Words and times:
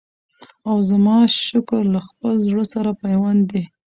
او 0.69 0.75
زما 0.89 1.17
شکر 1.47 1.81
له 1.93 1.99
خپل 2.07 2.33
زړه 2.47 2.63
سره 2.73 2.89
پیوند 3.03 3.41
دی 3.51 3.63